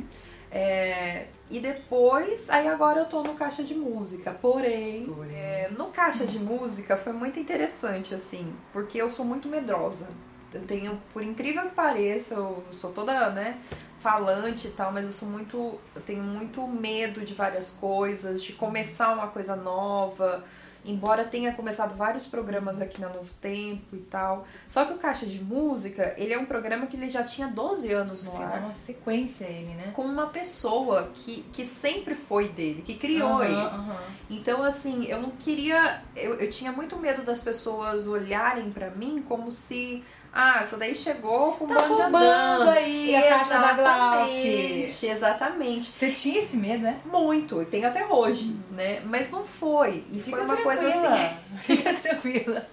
É, 0.52 1.28
e 1.50 1.60
depois, 1.60 2.50
aí 2.50 2.68
agora 2.68 3.00
eu 3.02 3.06
tô 3.06 3.24
no 3.24 3.34
Caixa 3.34 3.64
de 3.64 3.74
Música. 3.74 4.32
Porém, 4.32 5.10
é, 5.32 5.70
no 5.78 5.88
Caixa 5.88 6.26
de 6.26 6.40
Música 6.40 6.98
foi 6.98 7.14
muito 7.14 7.40
interessante, 7.40 8.14
assim, 8.14 8.54
porque 8.74 9.02
eu 9.02 9.10
sou 9.10 9.26
muito 9.26 9.48
medrosa. 9.48 10.12
Eu 10.54 10.62
tenho, 10.62 11.02
por 11.14 11.24
incrível 11.24 11.64
que 11.64 11.76
pareça, 11.76 12.36
eu 12.36 12.64
sou 12.72 12.92
toda, 12.92 13.30
né, 13.32 13.60
falante 14.00 14.68
e 14.68 14.72
tal, 14.72 14.92
mas 14.92 15.06
eu 15.06 15.12
sou 15.12 15.28
muito. 15.28 15.78
Eu 15.96 16.02
tenho 16.02 16.24
muito 16.24 16.66
medo 16.68 17.22
de 17.22 17.34
várias 17.34 17.72
coisas, 17.72 18.44
de 18.44 18.54
começar 18.54 19.14
uma 19.14 19.28
coisa 19.28 19.56
nova. 19.56 20.44
Embora 20.88 21.24
tenha 21.26 21.54
começado 21.54 21.96
vários 21.96 22.26
programas 22.28 22.80
aqui 22.82 23.00
na 23.02 23.10
Novo 23.10 23.32
Tempo 23.42 23.96
e 23.96 24.00
tal. 24.00 24.48
Só 24.68 24.86
que 24.86 24.94
o 24.94 24.98
Caixa 24.98 25.26
de 25.26 25.44
Música, 25.44 26.14
ele 26.18 26.34
é 26.34 26.38
um 26.40 26.46
programa 26.46 26.88
que 26.88 26.96
ele 26.96 27.10
já 27.10 27.24
tinha 27.24 27.48
12 27.48 27.92
anos 27.92 28.24
no 28.24 28.30
Você 28.32 28.44
ar 28.44 28.52
dá 28.52 28.58
uma 28.66 28.74
sequência 28.74 29.46
a 29.46 29.50
ele, 29.50 29.74
né? 29.76 29.92
com 29.94 30.04
uma 30.04 30.28
pessoa 30.28 31.12
que, 31.14 31.44
que 31.54 31.66
sempre 31.66 32.16
foi 32.16 32.50
dele, 32.50 32.82
que 32.82 32.96
criou 32.96 33.34
Aham, 33.42 33.46
ele. 33.46 33.56
aham. 33.56 33.98
Então, 34.30 34.64
assim, 34.64 35.06
eu 35.06 35.22
não 35.22 35.32
queria. 35.32 36.02
Eu, 36.16 36.36
eu 36.36 36.50
tinha 36.50 36.72
muito 36.72 36.96
medo 36.98 37.24
das 37.24 37.40
pessoas 37.40 38.08
olharem 38.08 38.72
pra 38.72 38.90
mim 38.90 39.24
como 39.28 39.52
se. 39.52 40.04
Ah, 40.40 40.60
essa 40.60 40.78
daí 40.78 40.94
chegou 40.94 41.54
com 41.54 41.66
um 41.66 41.68
Tá 41.70 41.74
bando 41.82 41.96
de 41.96 42.02
roubando 42.04 42.24
andando. 42.26 42.70
aí 42.70 43.16
a 43.16 43.22
caixa 43.30 43.58
da 43.58 43.74
Glauce. 43.74 44.48
Exatamente, 44.48 45.06
Exatamente. 45.08 45.86
Você 45.98 46.12
tinha 46.12 46.40
esse 46.40 46.58
medo, 46.58 46.84
né? 46.84 47.00
Muito, 47.06 47.60
e 47.62 47.66
tem 47.66 47.84
até 47.84 48.06
hoje, 48.06 48.56
né? 48.70 49.02
Mas 49.06 49.32
não 49.32 49.44
foi. 49.44 50.04
E 50.12 50.20
Fica 50.20 50.38
foi 50.38 50.46
uma 50.46 50.58
coisa 50.58 50.82
tranquila. 50.92 51.16
assim. 51.16 51.36
Fica 51.78 51.94
tranquila. 51.96 52.68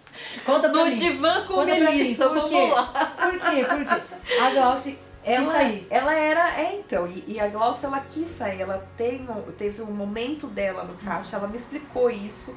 Conta 0.44 0.68
pra 0.68 0.78
No 0.78 0.84
mim. 0.90 0.94
divã 0.94 1.40
com 1.46 1.54
Conta 1.54 1.66
Melissa, 1.74 2.28
por 2.28 2.34
vamos 2.34 2.50
quê? 2.50 2.72
lá. 2.74 3.14
Por 3.16 3.32
quê? 3.40 3.64
Por 3.64 3.84
quê? 3.86 4.40
A 4.42 4.50
Glauce 4.50 4.90
quis 5.24 5.32
Ela, 5.32 5.44
sair. 5.52 5.86
ela 5.88 6.14
era, 6.14 6.60
é 6.60 6.74
então, 6.76 7.06
e, 7.08 7.24
e 7.26 7.40
a 7.40 7.48
Glaucia 7.48 7.86
ela 7.86 8.00
quis 8.00 8.28
sair, 8.28 8.60
ela 8.60 8.86
tem, 8.94 9.22
um- 9.26 9.50
teve 9.52 9.80
um 9.80 9.86
momento 9.86 10.46
dela 10.48 10.84
no 10.84 10.92
caixa, 10.96 11.36
ela 11.36 11.48
me 11.48 11.56
explicou 11.56 12.10
isso, 12.10 12.54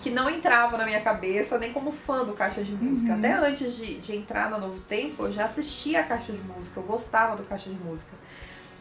que 0.00 0.10
não 0.10 0.28
entrava 0.28 0.76
na 0.76 0.84
minha 0.84 1.00
cabeça, 1.00 1.58
nem 1.58 1.72
como 1.72 1.90
fã 1.90 2.24
do 2.24 2.32
Caixa 2.32 2.62
de 2.62 2.72
Música. 2.74 3.12
Uhum. 3.12 3.18
Até 3.18 3.32
antes 3.32 3.76
de, 3.76 3.98
de 3.98 4.16
entrar 4.16 4.50
na 4.50 4.58
Novo 4.58 4.80
Tempo, 4.80 5.24
eu 5.24 5.32
já 5.32 5.44
assistia 5.44 6.00
a 6.00 6.04
Caixa 6.04 6.32
de 6.32 6.42
Música, 6.42 6.78
eu 6.80 6.84
gostava 6.84 7.36
do 7.36 7.44
Caixa 7.44 7.70
de 7.70 7.76
Música. 7.76 8.12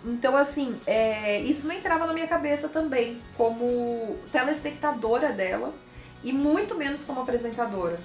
Então, 0.03 0.37
assim, 0.37 0.79
é, 0.85 1.39
isso 1.39 1.67
não 1.67 1.73
entrava 1.73 2.05
na 2.05 2.13
minha 2.13 2.27
cabeça 2.27 2.69
também, 2.69 3.19
como 3.35 4.17
telespectadora 4.31 5.31
dela, 5.31 5.73
e 6.23 6.31
muito 6.31 6.75
menos 6.75 7.03
como 7.03 7.21
apresentadora. 7.21 7.99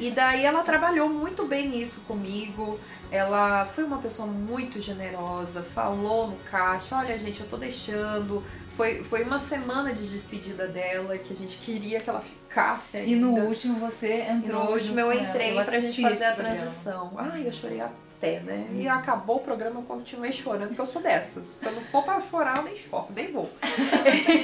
E 0.00 0.10
daí 0.10 0.44
ela 0.44 0.62
trabalhou 0.62 1.08
muito 1.08 1.44
bem 1.44 1.80
isso 1.80 2.02
comigo. 2.02 2.78
Ela 3.10 3.66
foi 3.66 3.82
uma 3.82 3.98
pessoa 3.98 4.28
muito 4.28 4.80
generosa, 4.80 5.62
falou 5.62 6.28
no 6.28 6.36
caixa, 6.38 6.96
olha 6.96 7.18
gente, 7.18 7.40
eu 7.40 7.48
tô 7.48 7.56
deixando. 7.56 8.44
Foi, 8.80 9.02
foi 9.02 9.24
uma 9.24 9.38
semana 9.38 9.92
de 9.92 10.08
despedida 10.08 10.66
dela 10.66 11.18
que 11.18 11.34
a 11.34 11.36
gente 11.36 11.58
queria 11.58 12.00
que 12.00 12.08
ela 12.08 12.22
ficasse 12.22 12.96
ainda. 12.96 13.10
E 13.10 13.14
no 13.14 13.34
último 13.40 13.78
você 13.78 14.22
entrou. 14.22 14.62
E 14.62 14.64
no 14.64 14.72
último 14.72 14.98
eu 14.98 15.12
ela. 15.12 15.20
entrei 15.20 15.50
Eu 15.50 15.62
pra 15.62 15.78
gente 15.78 16.00
fazer 16.00 16.24
a 16.24 16.32
programa. 16.32 16.56
transição. 16.56 17.12
Ai, 17.14 17.46
eu 17.46 17.52
chorei 17.52 17.82
até, 17.82 18.40
né? 18.40 18.68
E 18.72 18.88
acabou 18.88 19.36
o 19.36 19.40
programa, 19.40 19.80
eu 19.80 19.82
continuei 19.82 20.32
chorando, 20.32 20.68
porque 20.68 20.80
eu 20.80 20.86
sou 20.86 21.02
dessas. 21.02 21.46
Se 21.46 21.66
eu 21.66 21.72
não 21.72 21.82
for 21.82 22.02
pra 22.02 22.18
chorar, 22.22 22.56
eu 22.56 22.62
nem 22.62 22.74
choro, 22.74 23.08
nem 23.14 23.30
vou. 23.30 23.50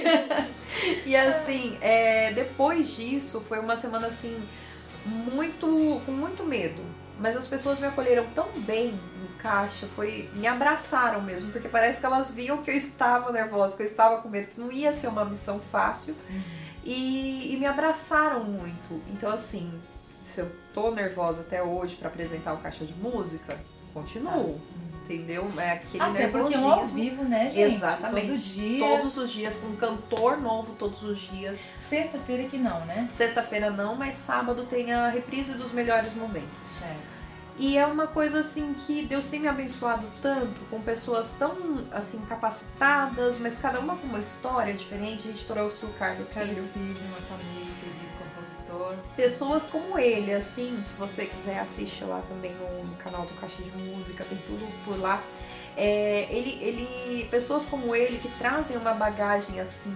e 1.07 1.17
assim, 1.17 1.79
é, 1.81 2.31
depois 2.35 2.95
disso, 2.95 3.41
foi 3.41 3.59
uma 3.59 3.75
semana 3.75 4.07
assim, 4.07 4.47
muito. 5.07 6.03
com 6.05 6.13
muito 6.13 6.45
medo. 6.45 6.83
Mas 7.19 7.37
as 7.37 7.47
pessoas 7.47 7.81
me 7.81 7.87
acolheram 7.87 8.27
tão 8.35 8.49
bem 8.61 8.93
no 8.93 9.29
caixa, 9.39 9.87
foi. 9.87 10.31
me 10.35 10.47
abraçaram 10.47 11.23
mesmo, 11.23 11.51
porque 11.51 11.69
parece 11.69 12.01
que 12.01 12.07
elas 12.07 12.31
viam 12.31 12.59
que 12.59 12.71
eu 12.71 12.75
estava 12.75 13.33
nervosa, 13.33 13.77
que 13.77 13.83
eu 13.83 13.87
estava 13.87 14.21
com 14.21 14.29
medo, 14.29 14.49
que 14.49 14.61
não 14.61 14.71
ia 14.71 14.93
ser 14.93 15.09
uma 15.09 15.25
missão 15.25 15.59
fácil. 15.59 16.15
E, 16.85 17.53
e 17.53 17.57
me 17.57 17.67
abraçaram 17.67 18.45
muito. 18.45 19.03
Então, 19.09 19.33
assim, 19.33 19.73
se 20.23 20.41
eu 20.41 20.51
tô 20.73 20.91
nervosa 20.91 21.43
até 21.43 21.63
hoje 21.63 21.97
pra 21.97 22.09
apresentar 22.09 22.53
o 22.53 22.59
caixa 22.59 22.85
de 22.85 22.95
música, 22.95 23.59
continuo. 23.93 24.61
Entendeu? 25.09 25.49
É 25.57 25.73
aquele 25.73 26.03
Até 26.03 26.27
porque 26.27 26.55
é 26.55 26.59
um 26.59 26.71
ao 26.71 26.85
vivo, 26.85 27.23
né, 27.23 27.49
gente? 27.49 27.75
Exatamente. 27.75 28.27
Todo 28.27 28.39
dia. 28.39 28.89
Todos 28.89 29.17
os 29.17 29.31
dias, 29.31 29.57
com 29.57 29.69
um 29.69 29.77
cantor 29.77 30.41
novo 30.41 30.75
todos 30.77 31.03
os 31.05 31.21
dias. 31.21 31.63
Sexta-feira 31.81 32.43
que 32.45 32.59
não, 32.59 32.85
né? 32.87 33.09
Sexta-feira 33.13 33.71
não, 33.71 33.95
mas 33.95 34.15
sábado 34.15 34.67
tem 34.67 34.93
a 34.93 35.09
reprise 35.09 35.55
dos 35.55 35.73
melhores 35.73 36.15
momentos. 36.15 36.67
Certo. 36.67 37.26
E 37.59 37.79
é 37.79 37.87
uma 37.87 38.07
coisa 38.07 38.41
assim 38.41 38.75
que 38.75 39.03
Deus 39.07 39.27
tem 39.27 39.41
me 39.41 39.49
abençoado 39.49 40.07
tanto, 40.21 40.61
com 40.71 40.81
pessoas 40.81 41.37
tão 41.39 41.85
assim 41.91 42.21
capacitadas, 42.27 43.39
mas 43.39 43.59
cada 43.59 43.81
uma 43.81 43.97
com 43.97 44.07
uma 44.07 44.19
história 44.19 44.75
diferente. 44.75 45.29
A 45.29 45.33
gente 45.33 45.45
trouxe 45.47 45.87
o 45.87 45.89
Carlos 45.91 46.33
Filho. 46.35 46.47
Carlos 46.47 46.71
Filho, 46.73 47.09
nosso 47.11 47.35
amigo, 47.35 47.71
querido 47.81 48.07
compositor. 48.19 48.95
Pessoas 49.17 49.67
como 49.69 49.99
ele, 49.99 50.33
assim, 50.33 50.83
se 50.85 50.95
você 50.97 51.25
quiser 51.25 51.61
assiste 51.61 52.05
lá 52.05 52.23
também 52.29 52.55
no, 52.55 52.85
no 52.85 52.97
canal 52.97 53.25
do 53.25 53.35
Caixa 53.35 53.63
de 53.63 53.71
Música, 53.71 54.25
tem 54.25 54.39
tudo 54.47 54.67
por 54.85 54.99
lá. 54.99 55.23
É, 55.77 56.27
ele, 56.31 56.59
ele, 56.63 57.25
pessoas 57.31 57.67
como 57.67 57.95
ele 57.95 58.19
que 58.19 58.29
trazem 58.39 58.77
uma 58.79 58.93
bagagem 58.95 59.61
assim 59.61 59.95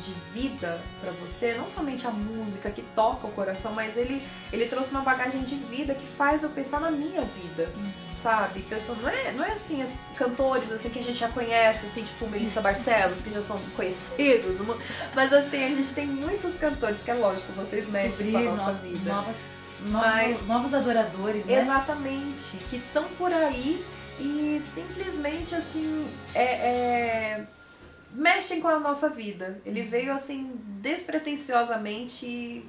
de 0.00 0.12
vida 0.32 0.80
pra 1.00 1.12
você, 1.12 1.54
não 1.54 1.68
somente 1.68 2.06
a 2.06 2.10
música 2.10 2.70
que 2.70 2.80
toca 2.82 3.26
o 3.26 3.30
coração, 3.32 3.72
mas 3.72 3.96
ele, 3.96 4.26
ele 4.52 4.66
trouxe 4.66 4.90
uma 4.90 5.02
bagagem 5.02 5.42
de 5.42 5.54
vida 5.56 5.94
que 5.94 6.06
faz 6.06 6.42
eu 6.42 6.48
pensar 6.48 6.80
na 6.80 6.90
minha 6.90 7.20
vida, 7.22 7.70
sabe? 8.14 8.62
Pessoa, 8.62 8.96
não 9.00 9.08
é, 9.08 9.30
não 9.32 9.44
é 9.44 9.52
assim, 9.52 9.82
as 9.82 10.00
cantores 10.16 10.72
assim 10.72 10.88
que 10.88 10.98
a 10.98 11.02
gente 11.02 11.18
já 11.18 11.28
conhece, 11.28 11.84
assim, 11.86 12.02
tipo 12.02 12.28
Melissa 12.28 12.60
Barcelos, 12.62 13.20
que 13.20 13.30
já 13.30 13.42
são 13.42 13.60
conhecidos, 13.76 14.58
uma- 14.58 14.78
mas 15.14 15.32
assim, 15.34 15.62
a 15.64 15.68
gente 15.68 15.92
tem 15.94 16.06
muitos 16.06 16.56
cantores 16.56 17.02
que 17.02 17.10
é 17.10 17.14
lógico, 17.14 17.52
vocês 17.52 17.92
mexem 17.92 18.32
com 18.32 18.38
a 18.38 18.40
nossa 18.42 18.72
no- 18.72 18.78
vida. 18.80 19.12
Novas, 19.12 19.42
Mas- 19.82 20.28
novos, 20.30 20.46
novos 20.48 20.74
adoradores, 20.74 21.44
né? 21.46 21.60
Exatamente, 21.60 22.56
que 22.70 22.76
estão 22.76 23.04
por 23.18 23.30
aí 23.32 23.84
e 24.20 24.60
simplesmente 24.60 25.54
assim 25.54 26.06
é, 26.34 26.42
é, 26.42 27.46
mexem 28.12 28.60
com 28.60 28.68
a 28.68 28.78
nossa 28.78 29.08
vida. 29.08 29.60
Ele 29.64 29.82
veio 29.82 30.12
assim 30.12 30.52
despretensiosamente 30.80 32.26
e 32.26 32.68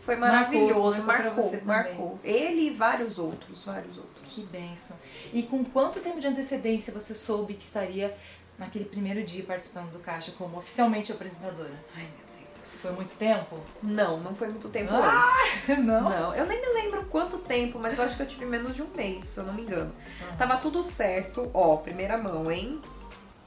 foi 0.00 0.16
Marcou, 0.16 0.38
maravilhoso, 0.38 1.02
marcou 1.02 1.24
marcou, 1.26 1.50
também. 1.50 1.64
marcou. 1.64 2.20
Ele 2.24 2.68
e 2.68 2.70
vários 2.70 3.18
outros, 3.18 3.64
vários 3.64 3.96
outros. 3.96 4.10
Que 4.24 4.42
bênção. 4.42 4.96
E 5.32 5.42
com 5.42 5.64
quanto 5.64 6.00
tempo 6.00 6.20
de 6.20 6.26
antecedência 6.26 6.92
você 6.92 7.14
soube 7.14 7.54
que 7.54 7.64
estaria 7.64 8.16
naquele 8.58 8.84
primeiro 8.84 9.22
dia 9.22 9.44
participando 9.44 9.92
do 9.92 9.98
Caixa 9.98 10.32
como 10.38 10.56
oficialmente 10.56 11.12
apresentadora? 11.12 11.72
Ai 11.94 12.02
meu 12.02 12.10
Deus. 12.10 12.29
Foi 12.62 12.92
muito 12.92 13.14
tempo? 13.16 13.58
Não, 13.82 14.18
não 14.18 14.34
foi 14.34 14.48
muito 14.48 14.68
tempo 14.68 14.92
Ah, 14.94 15.24
antes. 15.44 15.68
Não? 15.78 16.00
Não, 16.02 16.34
eu 16.34 16.44
nem 16.46 16.60
me 16.60 16.68
lembro 16.82 17.04
quanto 17.06 17.38
tempo, 17.38 17.78
mas 17.78 17.98
eu 17.98 18.04
acho 18.04 18.16
que 18.16 18.22
eu 18.22 18.26
tive 18.26 18.44
menos 18.44 18.74
de 18.74 18.82
um 18.82 18.88
mês, 18.94 19.24
se 19.26 19.38
eu 19.40 19.44
não 19.44 19.54
me 19.54 19.62
engano. 19.62 19.92
Aham. 20.22 20.36
Tava 20.36 20.56
tudo 20.58 20.82
certo. 20.82 21.50
Ó, 21.54 21.76
primeira 21.76 22.16
mão, 22.18 22.50
hein? 22.50 22.80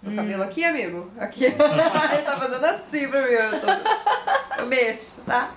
No 0.02 0.12
Hum. 0.12 0.16
cabelo 0.16 0.44
aqui, 0.44 0.66
amigo? 0.66 1.10
Aqui. 1.18 1.46
Ele 1.48 2.22
tá 2.24 2.38
fazendo 2.38 2.66
assim 2.66 3.08
pra 3.08 3.22
mim. 3.22 3.30
Eu, 3.34 3.62
tô... 3.62 4.60
eu 4.62 4.66
mexo, 4.66 5.22
tá? 5.22 5.52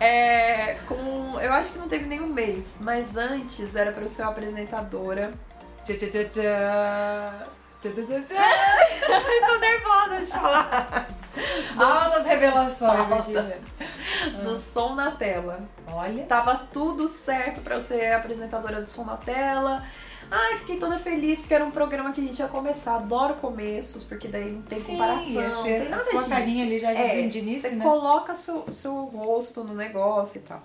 É, 0.00 0.78
com... 0.88 1.38
Eu 1.40 1.52
acho 1.52 1.72
que 1.74 1.78
não 1.78 1.88
teve 1.88 2.06
nenhum 2.06 2.26
mês, 2.26 2.78
mas 2.80 3.16
antes 3.16 3.76
era 3.76 3.92
pra 3.92 4.02
eu 4.02 4.08
ser 4.08 4.22
uma 4.22 4.30
apresentadora. 4.32 5.32
Tchá, 5.84 5.94
tchá, 5.94 6.06
tchá, 6.08 6.24
tchá. 6.24 7.46
Tchá, 7.82 7.88
tchá, 7.94 8.20
tchá, 8.22 9.46
tô 9.46 9.58
nervosa 9.58 10.20
de 10.20 10.26
falar. 10.26 11.06
Altas 11.78 12.26
revelações 12.26 13.12
aqui. 13.12 13.34
Do 14.42 14.56
som 14.56 14.94
na 14.94 15.12
tela. 15.12 15.60
Olha. 15.86 16.24
Tava 16.24 16.56
tudo 16.72 17.06
certo 17.08 17.60
pra 17.60 17.74
eu 17.76 17.80
ser 17.80 18.12
apresentadora 18.12 18.80
do 18.80 18.88
som 18.88 19.04
na 19.04 19.16
tela. 19.16 19.84
Ai, 20.30 20.56
fiquei 20.56 20.76
toda 20.78 20.96
feliz 20.98 21.40
porque 21.40 21.54
era 21.54 21.64
um 21.64 21.70
programa 21.72 22.12
que 22.12 22.20
a 22.20 22.24
gente 22.24 22.38
ia 22.38 22.46
começar. 22.48 22.96
Adoro 22.96 23.34
começos, 23.34 24.04
porque 24.04 24.28
daí 24.28 24.50
não 24.52 24.62
tem 24.62 24.78
Sim, 24.78 24.92
comparação, 24.92 25.42
não 25.42 25.62
tem 25.64 25.76
a 25.86 25.88
nada 25.88 26.02
sua 26.04 26.18
disso. 26.20 26.30
carinha 26.30 26.64
ali 26.64 26.78
já, 26.78 26.94
já 26.94 27.00
É, 27.00 27.26
de 27.26 27.38
início, 27.40 27.68
você 27.70 27.74
né? 27.76 27.84
coloca 27.84 28.34
seu, 28.34 28.64
seu 28.72 28.94
rosto 29.06 29.64
no 29.64 29.74
negócio 29.74 30.38
e 30.38 30.42
tal. 30.42 30.62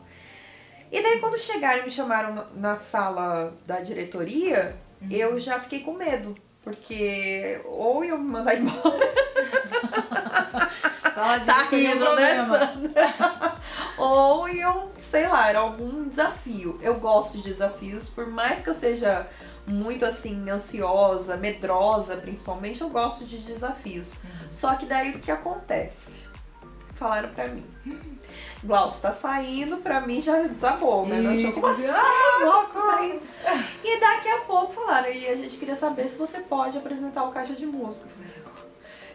E 0.91 1.01
daí 1.01 1.19
quando 1.19 1.38
chegaram 1.38 1.81
e 1.81 1.86
me 1.86 1.91
chamaram 1.91 2.45
na- 2.55 2.75
sala 2.75 3.53
da 3.65 3.79
diretoria, 3.79 4.75
Uhum. 5.01 5.07
eu 5.12 5.39
já 5.39 5.60
fiquei 5.60 5.79
com 5.79 5.93
medo. 5.93 6.36
Porque 6.63 7.60
ou 7.65 8.03
iam 8.05 8.17
me 8.17 8.24
mandar 8.31 8.55
embora, 8.57 8.98
Sala 11.15 11.38
de 11.39 11.45
tá 11.45 11.63
rindo, 11.63 12.05
do 12.05 12.15
né. 12.15 12.45
Sandra? 12.45 13.55
ou 13.98 14.50
iam, 14.50 14.89
sei 14.98 15.27
lá, 15.27 15.50
era 15.50 15.60
algum 15.60 16.10
desafio. 16.10 16.77
Eu 16.81 16.95
gosto 17.00 17.38
de 17.38 17.43
desafios, 17.43 18.10
por 18.10 18.27
mais 18.27 18.62
que 18.62 18.69
eu 18.69 18.74
seja 18.74 19.27
muito 19.65 20.05
assim, 20.05 20.50
ansiosa, 20.50 21.38
medrosa 21.38 22.17
principalmente, 22.17 22.81
eu 22.81 22.89
gosto 22.89 23.24
de 23.25 23.38
desafios. 23.38 24.13
Uhum. 24.15 24.51
Só 24.51 24.75
que 24.75 24.86
daí 24.86 25.12
o 25.12 25.19
que 25.19 25.31
acontece? 25.31 26.25
Falaram 26.93 27.29
pra 27.29 27.48
mim. 27.48 27.65
Glaucio 28.63 29.01
tá 29.01 29.12
saindo, 29.12 29.77
pra 29.77 30.01
mim 30.01 30.22
já 30.22 30.41
desabou, 30.43 31.05
né? 31.05 31.19
Nós 31.19 31.53
como 31.53 31.67
assim? 31.67 31.88
ah, 31.88 32.39
Glaucio 32.41 32.74
tá 32.74 32.81
saindo. 32.81 33.22
E 33.84 34.00
daqui 34.00 34.29
a 34.29 34.39
pouco 34.41 34.74
falaram, 34.74 35.10
e 35.12 35.27
a 35.27 35.36
gente 35.36 35.57
queria 35.57 35.75
saber 35.75 36.07
se 36.07 36.17
você 36.17 36.39
pode 36.39 36.77
apresentar 36.77 37.24
o 37.24 37.31
caixa 37.31 37.53
de 37.53 37.65
música. 37.65 38.10
Eu 38.10 38.53
falei, 38.53 38.64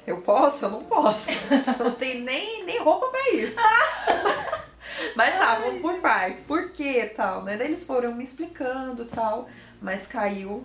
eu 0.06 0.20
posso? 0.22 0.64
Eu 0.64 0.70
não 0.70 0.84
posso. 0.84 1.30
Eu 1.78 1.84
não 1.84 1.92
tenho 1.92 2.24
nem, 2.24 2.64
nem 2.64 2.80
roupa 2.80 3.06
pra 3.08 3.30
isso. 3.30 3.58
Mas 5.14 5.38
tá, 5.38 5.54
vamos 5.56 5.80
por 5.80 5.94
partes. 6.00 6.42
Por 6.42 6.70
que 6.70 7.04
tal, 7.06 7.42
né? 7.42 7.56
Daí 7.56 7.68
eles 7.68 7.84
foram 7.84 8.14
me 8.14 8.22
explicando 8.24 9.04
tal, 9.04 9.48
mas 9.80 10.06
caiu 10.06 10.64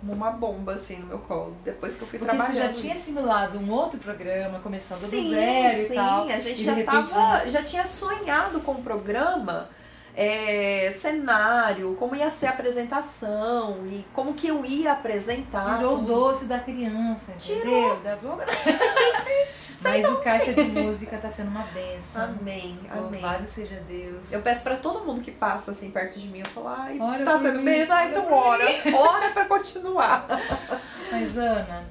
como 0.00 0.12
uma 0.12 0.30
bomba 0.30 0.74
assim 0.74 0.96
no 0.96 1.06
meu 1.06 1.18
colo. 1.20 1.56
Depois 1.64 1.96
que 1.96 2.02
eu 2.02 2.08
fui 2.08 2.18
Porque 2.18 2.34
você 2.36 2.44
trabalhando. 2.44 2.74
já 2.74 2.80
tinha 2.80 2.94
isso. 2.94 3.10
assimilado 3.10 3.58
um 3.58 3.70
outro 3.70 3.98
programa, 4.00 4.58
começando 4.58 5.00
Sim, 5.00 5.24
do 5.24 5.30
zero 5.30 5.76
sim, 5.86 5.92
e 5.92 5.94
tal. 5.94 6.28
a 6.28 6.38
gente 6.38 6.64
já 6.64 6.72
repente, 6.74 7.10
tava, 7.10 7.50
já 7.50 7.62
tinha 7.62 7.86
sonhado 7.86 8.60
com 8.60 8.72
o 8.72 8.82
programa, 8.82 9.68
é, 10.14 10.90
cenário, 10.90 11.94
como 11.96 12.14
ia 12.14 12.30
ser 12.30 12.46
a 12.46 12.50
apresentação 12.50 13.86
e 13.86 14.04
como 14.12 14.34
que 14.34 14.48
eu 14.48 14.64
ia 14.64 14.92
apresentar. 14.92 15.76
Tirou 15.76 15.94
o 15.94 15.98
tudo. 15.98 16.06
doce 16.06 16.44
da 16.46 16.58
criança, 16.58 17.32
entendeu? 17.32 17.62
Tirou. 17.62 17.96
Da 18.00 18.16
boca. 18.16 18.46
Mas 19.82 20.08
o 20.08 20.16
caixa 20.18 20.52
de 20.52 20.62
música 20.62 21.18
tá 21.18 21.28
sendo 21.28 21.48
uma 21.48 21.64
benção. 21.64 22.24
Amém, 22.24 22.78
amém. 22.88 23.20
Louvado 23.20 23.46
seja 23.46 23.82
Deus. 23.88 24.32
Eu 24.32 24.40
peço 24.42 24.62
pra 24.62 24.76
todo 24.76 25.04
mundo 25.04 25.20
que 25.20 25.32
passa 25.32 25.72
assim 25.72 25.90
perto 25.90 26.18
de 26.18 26.28
mim, 26.28 26.38
eu 26.40 26.46
falo, 26.46 26.68
ai, 26.68 26.98
Ora 27.00 27.24
tá 27.24 27.38
sendo 27.38 27.58
mim, 27.58 27.64
bênção, 27.64 27.96
ai, 27.96 28.10
então 28.10 28.32
ora, 28.32 28.64
ora 28.94 29.30
pra 29.30 29.44
continuar. 29.46 30.26
Mas 31.10 31.36
Ana, 31.36 31.84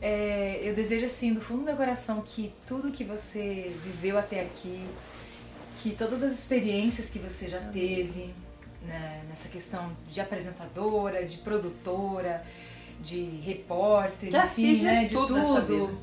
é, 0.00 0.60
eu 0.62 0.74
desejo 0.74 1.06
assim 1.06 1.34
do 1.34 1.40
fundo 1.40 1.60
do 1.60 1.64
meu 1.64 1.76
coração 1.76 2.22
que 2.24 2.54
tudo 2.64 2.92
que 2.92 3.02
você 3.02 3.74
viveu 3.82 4.16
até 4.18 4.40
aqui, 4.40 4.86
que 5.82 5.90
todas 5.90 6.22
as 6.22 6.32
experiências 6.32 7.10
que 7.10 7.18
você 7.18 7.48
já 7.48 7.58
teve 7.58 8.32
né, 8.82 9.24
nessa 9.28 9.48
questão 9.48 9.90
de 10.08 10.20
apresentadora, 10.20 11.24
de 11.24 11.38
produtora, 11.38 12.44
de 13.00 13.24
repórter, 13.44 14.30
Já 14.30 14.44
enfim, 14.44 14.66
fiz 14.66 14.78
de 14.78 14.84
né, 14.84 15.04
de 15.06 15.14
tudo, 15.14 15.98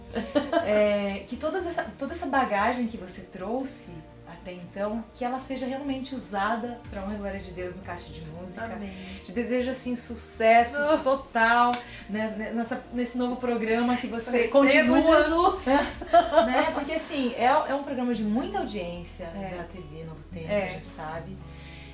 é, 0.66 1.24
que 1.28 1.38
todas 1.38 1.66
essa, 1.66 1.84
toda 1.98 2.12
essa 2.12 2.26
bagagem 2.26 2.88
que 2.88 2.98
você 2.98 3.22
trouxe 3.24 3.94
até 4.32 4.54
então, 4.54 5.04
que 5.14 5.26
ela 5.26 5.40
seja 5.40 5.66
realmente 5.66 6.14
usada 6.16 6.80
para 6.90 7.04
honra 7.04 7.16
e 7.16 7.18
glória 7.18 7.40
de 7.40 7.52
Deus 7.52 7.78
no 7.78 7.84
caixa 7.84 8.12
de 8.12 8.22
música. 8.32 8.66
Amém. 8.66 8.92
Te 9.24 9.32
desejo 9.32 9.70
assim 9.72 9.96
sucesso 9.96 10.78
Oh. 10.80 10.98
total 11.00 11.72
né, 12.10 12.52
nessa, 12.54 12.84
nesse 12.94 13.18
novo 13.18 13.36
programa 13.38 13.96
que 13.98 14.08
você 14.08 14.48
continua, 14.48 15.02
Jesus. 15.02 15.66
né? 16.46 16.72
Porque 16.74 16.94
assim, 16.94 17.34
é, 17.36 17.46
é 17.46 17.74
um 17.76 17.84
programa 17.84 18.14
de 18.14 18.24
muita 18.24 18.60
audiência 18.60 19.26
É. 19.36 19.56
da 19.58 19.64
TV 19.64 20.04
Novo 20.06 20.22
Tempo, 20.32 20.52
É. 20.52 20.66
a 20.66 20.70
gente 20.70 20.88
sabe. 20.88 21.36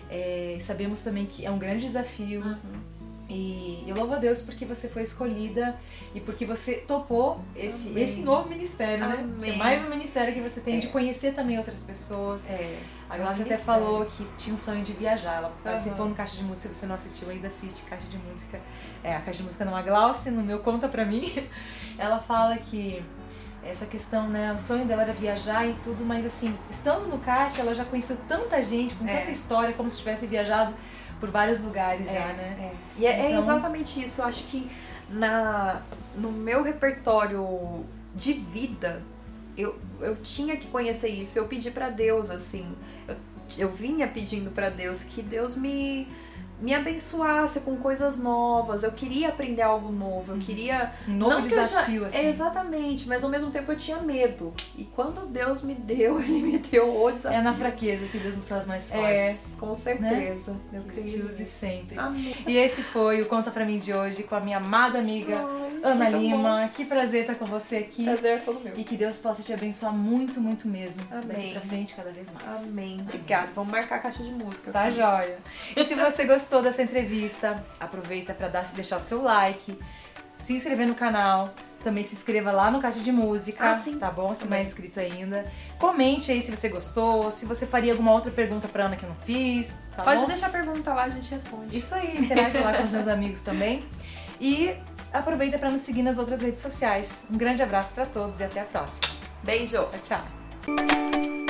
É, 0.09 0.57
sabemos 0.61 1.01
também 1.01 1.25
que 1.25 1.45
é 1.45 1.49
um 1.51 1.57
grande 1.57 1.85
desafio. 1.85 2.41
Uhum. 2.41 2.94
E 3.27 3.83
eu 3.87 3.95
louvo 3.95 4.13
a 4.13 4.17
Deus 4.17 4.41
porque 4.43 4.65
você 4.65 4.87
foi 4.87 5.01
escolhida 5.01 5.75
e 6.13 6.19
porque 6.19 6.45
você 6.45 6.75
topou 6.75 7.39
esse, 7.55 7.89
Amém. 7.89 8.03
esse 8.03 8.21
novo 8.21 8.47
ministério, 8.47 9.07
né? 9.07 9.17
Amém. 9.19 9.53
É 9.53 9.55
mais 9.55 9.83
um 9.83 9.89
ministério 9.89 10.31
que 10.31 10.39
você 10.41 10.61
tem 10.61 10.75
É. 10.75 10.79
de 10.79 10.87
conhecer 10.89 11.33
também 11.33 11.57
outras 11.57 11.81
pessoas. 11.83 12.47
É. 12.47 12.77
A 13.09 13.17
Glaucia 13.17 13.43
até 13.43 13.57
falou 13.57 14.05
que 14.05 14.27
tinha 14.37 14.53
um 14.53 14.57
sonho 14.59 14.83
de 14.83 14.93
viajar. 14.93 15.37
Ela 15.37 15.51
participou 15.63 16.01
Aham. 16.01 16.09
no 16.09 16.15
Caixa 16.15 16.37
de 16.37 16.43
Música. 16.43 16.69
Se 16.71 16.75
você 16.81 16.85
não 16.85 16.93
assistiu 16.95 17.29
ainda, 17.31 17.47
assiste 17.47 17.83
Caixa 17.89 18.07
de 18.07 18.17
Música. 18.19 18.59
É, 19.03 19.15
a 19.15 19.21
Caixa 19.21 19.37
de 19.39 19.43
Música 19.43 19.65
não, 19.65 19.75
a 19.75 19.81
Glaucia, 19.81 20.31
no 20.31 20.43
meu 20.43 20.59
Conta 20.59 20.87
Pra 20.87 21.03
Mim. 21.03 21.33
Ela 21.97 22.19
fala 22.19 22.55
que 22.57 23.03
essa 23.63 23.87
questão, 23.87 24.29
né? 24.29 24.53
O 24.53 24.57
sonho 24.59 24.85
dela 24.85 25.01
era 25.01 25.13
viajar 25.13 25.65
e 25.67 25.73
tudo, 25.83 26.05
mas 26.05 26.27
assim, 26.27 26.55
estando 26.69 27.07
no 27.07 27.17
Caixa, 27.17 27.61
ela 27.61 27.73
já 27.73 27.83
conheceu 27.83 28.15
tanta 28.27 28.61
gente, 28.61 28.93
com 28.93 29.07
É. 29.07 29.17
tanta 29.21 29.31
história, 29.31 29.73
como 29.73 29.89
se 29.89 29.97
tivesse 29.97 30.27
viajado 30.27 30.71
por 31.19 31.29
vários 31.29 31.59
lugares 31.59 32.07
já, 32.11 32.25
né? 32.33 32.71
É. 32.71 32.75
E 33.01 33.05
é, 33.05 33.11
é 33.11 33.25
Então- 33.29 33.39
exatamente 33.39 34.01
isso. 34.03 34.21
Eu 34.21 34.25
acho 34.25 34.43
que 34.45 34.69
na, 35.09 35.81
no 36.15 36.31
meu 36.31 36.63
repertório 36.63 37.85
de 38.13 38.33
vida, 38.33 39.01
eu, 39.57 39.77
eu 40.01 40.15
tinha 40.17 40.57
que 40.57 40.67
conhecer 40.67 41.09
isso. 41.09 41.37
Eu 41.37 41.47
pedi 41.47 41.71
pra 41.71 41.89
Deus, 41.89 42.29
assim. 42.29 42.75
Eu, 43.07 43.15
eu 43.57 43.69
vinha 43.71 44.07
pedindo 44.07 44.51
pra 44.51 44.69
Deus 44.69 45.03
que 45.03 45.21
Deus 45.21 45.55
me, 45.55 46.07
me 46.61 46.73
abençoasse 46.73 47.61
com 47.61 47.75
coisas 47.77 48.17
novas. 48.17 48.83
Eu 48.83 48.91
queria 48.91 49.29
aprender 49.29 49.61
algo 49.61 49.91
novo. 49.91 50.31
Eu 50.33 50.37
queria. 50.39 50.93
Um 51.07 51.13
novo 51.13 51.31
Não 51.31 51.39
eu 51.39 51.45
já- 51.49 51.63
desafio, 51.63 52.05
assim. 52.05 52.17
É, 52.17 52.29
exatamente, 52.29 53.07
mas 53.07 53.23
ao 53.23 53.29
mesmo 53.29 53.51
tempo 53.51 53.71
eu 53.71 53.77
tinha 53.77 53.97
medo. 53.97 54.53
E 54.77 54.83
quando 54.85 55.25
Deus 55.27 55.61
me 55.61 55.73
deu, 55.73 56.19
Ele 56.21 56.41
me 56.41 56.57
deu 56.59 57.03
o 57.03 57.11
desafio. 57.11 57.37
É 57.37 57.41
na 57.41 57.53
fraqueza 57.53 58.07
que 58.07 58.17
Deus 58.17 58.35
nos 58.37 58.47
faz 58.47 58.65
mais 58.65 58.91
É, 58.93 59.25
fortes. 59.27 59.47
com 59.59 59.75
certeza. 59.75 60.55
Eu 60.73 60.81
Que 60.83 60.99
Ele 60.99 61.03
te 61.09 61.13
creio 61.13 61.29
use 61.29 61.45
sempre. 61.45 61.97
Amém. 61.99 62.33
E 62.47 62.57
esse 62.57 62.81
foi 62.83 63.21
o 63.21 63.25
Conta 63.25 63.51
Pra 63.51 63.65
Mim 63.65 63.77
de 63.77 63.93
hoje 63.93 64.23
com 64.23 64.35
a 64.35 64.39
minha 64.39 64.57
amada 64.57 64.97
amiga 64.99 65.37
Ana 65.85 66.09
muito 66.09 66.17
Lima. 66.17 66.69
Que 66.73 66.85
prazer 66.85 67.21
estar 67.21 67.35
com 67.35 67.45
você 67.45 67.77
aqui. 67.77 68.05
bom. 68.05 68.11
Prazer 68.13 68.37
é 68.37 68.37
todo 68.41 68.59
meu. 68.59 68.73
E 68.77 68.83
que 68.83 68.95
Deus 68.97 69.17
possa 69.17 69.41
te 69.43 69.53
abençoar 69.53 69.93
muito, 69.93 70.39
muito 70.41 70.67
mesmo. 70.67 71.03
Daqui 71.05 71.31
Amém. 71.35 71.51
pra 71.53 71.61
frente, 71.61 71.93
cada 71.95 72.11
vez 72.11 72.31
mais. 72.31 72.63
Amém. 72.69 72.99
Obrigada. 73.01 73.49
Vamos 73.53 73.71
marcar 73.71 73.95
a 73.95 73.99
caixa 73.99 74.23
de 74.23 74.31
música. 74.31 74.71
Tá 74.71 74.89
joia. 74.89 75.37
E 75.75 75.83
se 75.83 75.95
você 75.95 76.25
gostou 76.25 76.61
dessa 76.61 76.81
entrevista, 76.83 77.63
aproveita 77.79 78.33
pra 78.33 78.47
dar- 78.47 78.71
deixar 78.73 78.97
o 78.97 79.01
seu 79.01 79.21
like, 79.21 79.77
se 80.35 80.53
inscrever 80.53 80.87
no 80.87 80.95
canal. 80.95 81.53
Também 81.83 82.03
se 82.03 82.15
inscreva 82.15 82.51
lá 82.51 82.71
no 82.71 82.79
Caixa 82.81 82.99
de 83.01 83.11
Música, 83.11 83.69
Ah, 83.69 83.75
sim. 83.75 83.99
tá 83.99 84.09
bom? 84.09 84.33
Se 84.33 84.47
não 84.47 84.57
é 84.57 84.63
inscrito 84.63 84.99
ainda. 84.99 85.45
Comente 85.77 86.31
aí 86.31 86.41
se 86.41 86.49
você 86.49 86.67
gostou, 86.67 87.29
se 87.31 87.45
você 87.45 87.67
faria 87.67 87.91
alguma 87.91 88.11
outra 88.11 88.31
pergunta 88.31 88.67
pra 88.67 88.85
Ana 88.85 88.95
que 88.95 89.03
eu 89.05 89.09
não 89.09 89.15
fiz, 89.15 89.77
tá 89.95 90.01
Pode 90.01 90.21
bom? 90.21 90.25
deixar 90.27 90.47
a 90.47 90.49
pergunta 90.49 90.91
lá, 90.91 91.03
a 91.03 91.09
gente 91.09 91.29
responde. 91.29 91.77
Isso 91.77 91.93
aí, 91.93 92.17
interage 92.21 92.57
lá 92.57 92.73
com 92.73 92.83
os 92.85 92.89
meus 92.89 93.07
amigos 93.07 93.41
também. 93.41 93.83
E 94.41 94.75
aproveita 95.19 95.57
pra 95.57 95.69
nos 95.69 95.81
seguir 95.81 96.01
nas 96.03 96.17
outras 96.17 96.41
redes 96.41 96.61
sociais. 96.61 97.25
Um 97.31 97.37
grande 97.37 97.61
abraço 97.61 97.93
pra 97.93 98.05
todos 98.05 98.39
e 98.39 98.43
até 98.43 98.61
a 98.61 98.65
próxima. 98.65 99.07
Beijo! 99.43 99.87
Tchau, 100.03 100.21
tchau. 100.65 101.44